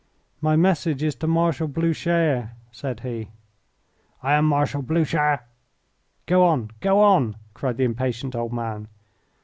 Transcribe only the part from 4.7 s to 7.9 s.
Blucher. Go on! go on!" cried the